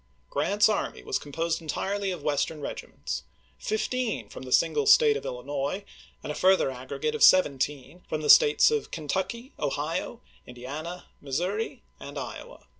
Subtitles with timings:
[0.31, 3.21] Grant's army was composed entii'ely of Western regi ments;
[3.59, 5.83] fifteen from the single State of Illinois,
[6.23, 12.17] and a further aggregate of seventeen from the States of Kentucky, Ohio, Indiana, Missouri, and
[12.17, 12.65] Iowa.